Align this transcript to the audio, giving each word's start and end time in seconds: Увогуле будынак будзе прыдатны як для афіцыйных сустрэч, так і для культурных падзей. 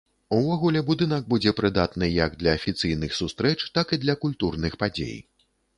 Увогуле 0.35 0.79
будынак 0.87 1.27
будзе 1.33 1.53
прыдатны 1.59 2.09
як 2.25 2.41
для 2.41 2.57
афіцыйных 2.61 3.11
сустрэч, 3.19 3.57
так 3.79 3.87
і 3.95 4.03
для 4.07 4.21
культурных 4.27 4.73
падзей. 4.85 5.17